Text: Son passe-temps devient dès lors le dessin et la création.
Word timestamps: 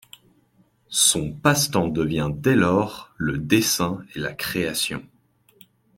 Son 0.89 1.31
passe-temps 1.31 1.87
devient 1.87 2.31
dès 2.33 2.55
lors 2.55 3.13
le 3.17 3.37
dessin 3.37 4.03
et 4.15 4.19
la 4.19 4.33
création. 4.33 5.05